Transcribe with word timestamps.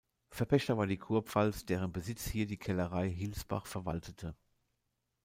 Verpächter 0.31 0.79
war 0.79 0.87
die 0.87 0.97
Kurpfalz, 0.97 1.63
deren 1.63 1.91
Besitz 1.91 2.25
hier 2.25 2.47
die 2.47 2.57
Kellerei 2.57 3.07
Hilsbach 3.07 3.67
verwaltete. 3.67 4.35